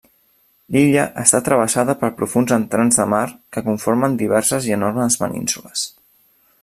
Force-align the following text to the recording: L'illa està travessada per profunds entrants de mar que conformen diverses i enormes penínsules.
L'illa 0.75 1.03
està 1.23 1.41
travessada 1.49 1.95
per 1.99 2.09
profunds 2.21 2.55
entrants 2.57 2.97
de 3.01 3.07
mar 3.15 3.21
que 3.57 3.63
conformen 3.69 4.17
diverses 4.23 4.71
i 4.71 4.75
enormes 4.79 5.21
penínsules. 5.25 5.85